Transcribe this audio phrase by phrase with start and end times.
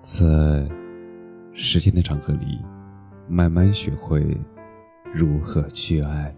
[0.00, 0.66] 在
[1.52, 2.58] 时间的长河里，
[3.28, 4.34] 慢慢学会
[5.12, 6.34] 如何去爱。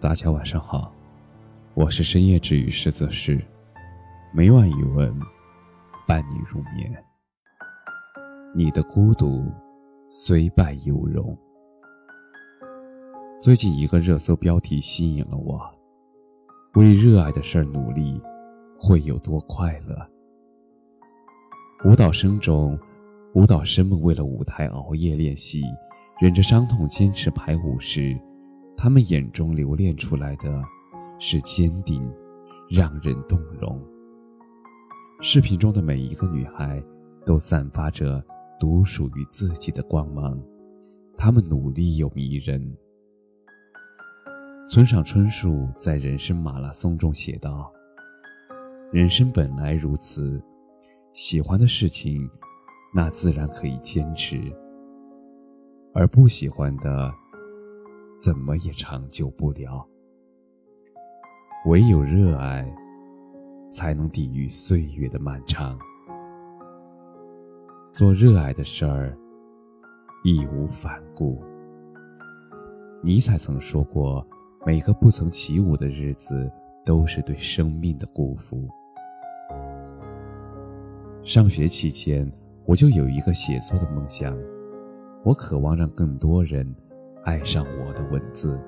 [0.00, 0.92] 大家晚上好，
[1.74, 3.40] 我是深夜治愈师泽师，
[4.34, 5.16] 每晚一文，
[6.04, 6.92] 伴你入眠。
[8.52, 9.44] 你的孤独
[10.08, 11.38] 虽败犹荣。
[13.38, 15.60] 最近一个热搜标题吸引了我：
[16.74, 18.20] 为热爱的事儿努力，
[18.76, 20.10] 会有多快乐？
[21.82, 22.78] 舞蹈生中，
[23.32, 25.62] 舞蹈生们为了舞台熬夜练习，
[26.20, 28.14] 忍着伤痛坚持排舞时，
[28.76, 30.62] 他们眼中流恋出来的，
[31.18, 32.06] 是坚定，
[32.68, 33.80] 让人动容。
[35.22, 36.82] 视频中的每一个女孩，
[37.24, 38.22] 都散发着
[38.58, 40.38] 独属于自己的光芒，
[41.16, 42.76] 她们努力又迷人。
[44.68, 47.72] 村上春树在《人生马拉松》中写道
[48.92, 50.38] ：“人生本来如此。”
[51.20, 52.26] 喜欢的事情，
[52.94, 54.38] 那自然可以坚持；
[55.92, 57.12] 而不喜欢的，
[58.18, 59.86] 怎么也长久不了。
[61.66, 62.66] 唯有热爱，
[63.68, 65.78] 才能抵御岁月的漫长。
[67.90, 69.14] 做热爱的事儿，
[70.24, 71.44] 义无反顾。
[73.02, 74.26] 尼采曾说过
[74.64, 76.50] ：“每个不曾起舞的日子，
[76.82, 78.66] 都是对生命的辜负。”
[81.22, 82.26] 上学期间，
[82.64, 84.34] 我就有一个写作的梦想，
[85.22, 86.66] 我渴望让更多人
[87.24, 88.58] 爱上我的文字。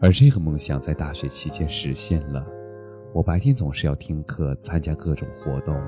[0.00, 2.44] 而这个梦想在大学期间实现了。
[3.14, 5.80] 我白天总是要听课、参加各种活动，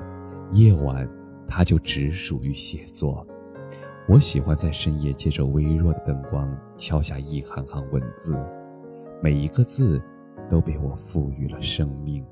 [0.53, 1.07] 夜晚
[1.45, 3.27] 它就只属于写作。
[4.07, 8.35] 我喜欢在深夜借着微弱的灯光敲下一行行文字，
[9.21, 10.01] 每一个字
[10.49, 12.25] 都被我赋予了生命。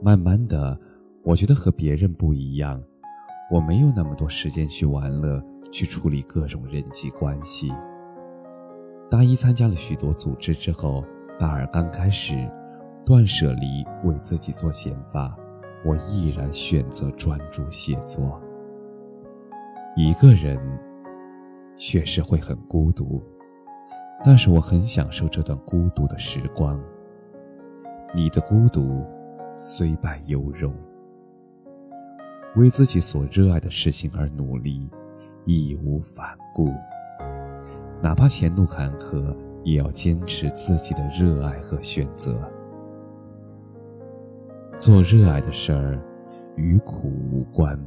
[0.00, 0.80] 慢慢的。
[1.26, 2.80] 我觉得和别人不一样，
[3.50, 7.68] 我没有那么多时间去玩乐，去处理各种人际关系。
[9.10, 11.04] 大一参加了许多组织之后，
[11.36, 12.48] 大二刚开始，
[13.04, 15.36] 断舍离为自己做减法，
[15.84, 18.40] 我毅然选择专注写作。
[19.96, 20.56] 一个人
[21.74, 23.20] 确实会很孤独，
[24.22, 26.80] 但是我很享受这段孤独的时光。
[28.14, 29.04] 你的孤独
[29.56, 30.72] 虽败犹荣。
[32.56, 34.88] 为自己所热爱的事情而努力，
[35.44, 36.72] 义无反顾，
[38.02, 42.34] 哪怕前路坎坷，也要坚持自己的热爱和选择。
[44.74, 46.00] 做热爱的事儿，
[46.56, 47.78] 与苦无关。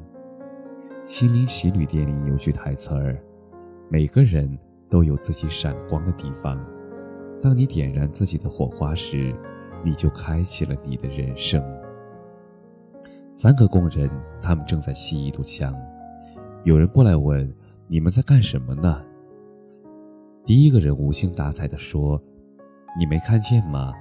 [1.04, 3.20] 心灵奇旅电影有句台词儿
[3.90, 4.56] ：“每个人
[4.88, 6.64] 都有自己闪光的地方，
[7.42, 9.36] 当你点燃自己的火花时，
[9.84, 11.60] 你就开启了你的人生。”
[13.32, 14.10] 三个工人，
[14.42, 15.74] 他们正在砌一堵墙。
[16.64, 17.54] 有人过来问
[17.88, 19.02] ：“你们在干什么呢？”
[20.46, 22.22] 第一个人无精打采地说
[22.98, 23.94] ：“你没看见吗？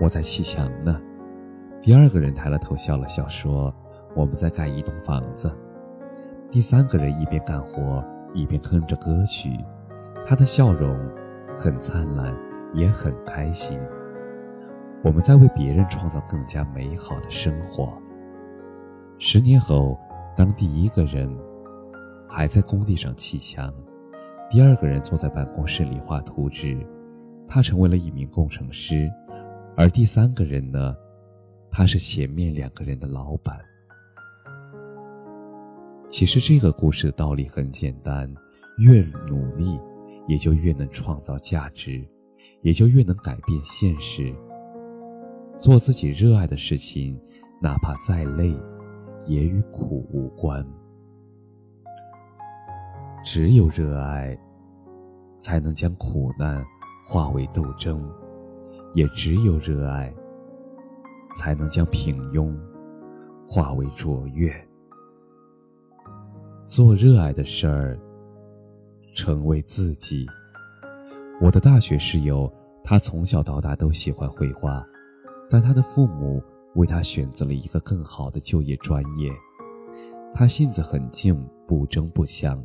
[0.00, 1.00] 我在砌墙呢。”
[1.80, 3.74] 第二个人抬了头笑了笑说
[4.14, 5.50] ：“我们在盖一栋房子。”
[6.50, 9.58] 第三个人一边干活一边哼着歌曲，
[10.26, 10.96] 他的笑容
[11.54, 12.36] 很灿烂，
[12.74, 13.78] 也很开心。
[15.02, 17.98] 我们在为别人创造更加美好的生活。
[19.18, 19.98] 十年后，
[20.36, 21.28] 当第一个人
[22.28, 23.72] 还在工地上砌墙，
[24.50, 26.76] 第二个人坐在办公室里画图纸，
[27.46, 29.10] 他成为了一名工程师，
[29.76, 30.94] 而第三个人呢，
[31.70, 33.58] 他是前面两个人的老板。
[36.08, 38.32] 其实这个故事的道理很简单：
[38.78, 39.78] 越努力，
[40.28, 42.06] 也就越能创造价值，
[42.62, 44.34] 也就越能改变现实。
[45.56, 47.18] 做自己热爱的事情，
[47.62, 48.54] 哪怕再累。
[49.26, 50.64] 也与苦无关。
[53.24, 54.38] 只有热爱，
[55.38, 56.64] 才能将苦难
[57.06, 57.98] 化为斗争；
[58.92, 60.14] 也只有热爱，
[61.34, 62.54] 才能将平庸
[63.46, 64.52] 化为卓越。
[66.62, 67.98] 做热爱的事儿，
[69.14, 70.26] 成为自己。
[71.40, 74.86] 我的大学室友，他从小到大都喜欢绘画，
[75.48, 76.42] 但他的父母。
[76.74, 79.30] 为他选择了一个更好的就业专业。
[80.32, 82.62] 他性子很静，不争不抢。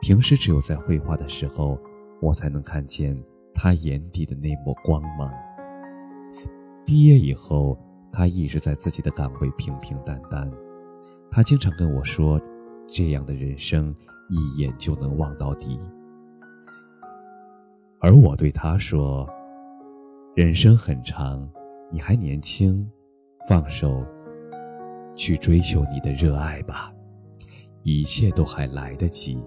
[0.00, 1.78] 平时只有在绘画的时候，
[2.20, 3.16] 我才能看见
[3.54, 5.30] 他眼底的那抹光芒。
[6.84, 7.78] 毕业以后，
[8.10, 10.50] 他一直在自己的岗位平平淡淡。
[11.30, 12.40] 他经常跟我说
[12.90, 13.94] ：“这样的人生，
[14.28, 15.78] 一眼就能望到底。”
[18.00, 19.28] 而我对他说
[20.34, 21.48] ：“人生很长，
[21.88, 22.84] 你还年轻。”
[23.48, 24.06] 放手，
[25.16, 26.92] 去追求你的热爱吧。
[27.82, 29.42] 一切都还来得及。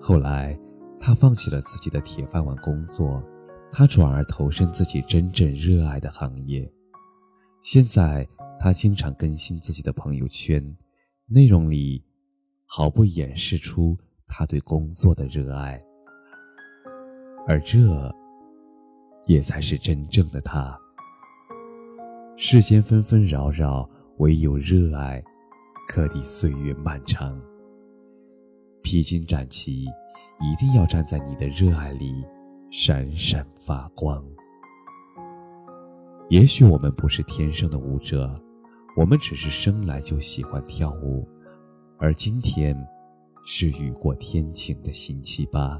[0.00, 0.58] 后来，
[0.98, 3.22] 他放弃了自己的铁饭碗工作，
[3.70, 6.68] 他转而投身自己真正热爱的行业。
[7.62, 8.26] 现在，
[8.58, 10.76] 他经常更新自己的朋友圈，
[11.26, 12.02] 内容里
[12.66, 13.94] 毫不掩饰出
[14.26, 15.78] 他对工作的热爱，
[17.46, 17.78] 而这，
[19.26, 20.79] 也才是真正的他。
[22.42, 25.22] 世间纷纷扰扰，唯有热爱，
[25.86, 27.38] 可抵岁月漫长。
[28.82, 29.84] 披荆斩棘，
[30.40, 32.24] 一定要站在你的热爱里，
[32.70, 34.24] 闪闪发光。
[36.30, 38.34] 也许我们不是天生的舞者，
[38.96, 41.28] 我们只是生来就喜欢跳舞，
[41.98, 42.74] 而今天，
[43.44, 45.78] 是雨过天晴的星期八。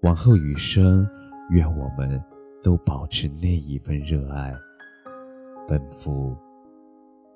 [0.00, 1.06] 往后余生，
[1.50, 2.18] 愿我们。
[2.62, 4.54] 都保持那一份热爱，
[5.66, 6.36] 奔赴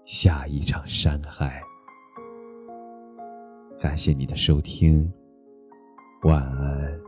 [0.05, 1.61] 下一场山海。
[3.79, 5.13] 感谢你的收听，
[6.23, 7.06] 晚安。